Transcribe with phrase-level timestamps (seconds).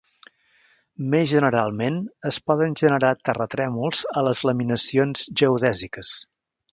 [1.13, 1.99] Més generalment,
[2.31, 6.15] es poden generar terratrèmols a les laminacions geodèsiques.